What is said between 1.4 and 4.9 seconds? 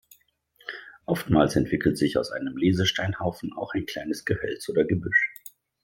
entwickelt sich aus einem Lesesteinhaufen auch ein kleines Gehölz oder